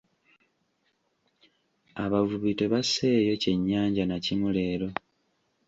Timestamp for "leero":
4.55-4.89